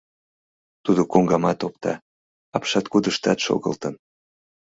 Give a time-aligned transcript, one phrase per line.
[0.83, 1.93] Тудо коҥгамат опта,
[2.55, 3.93] апшаткудыштат шогылтын.